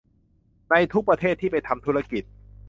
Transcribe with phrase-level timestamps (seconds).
[0.69, 2.23] ในทุกประเทศที่ไปทำธุรกิจ